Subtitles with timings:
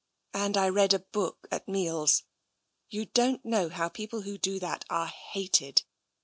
[0.33, 2.23] And I read a book at meals.
[2.89, 5.83] You don't know how people who do that are hated.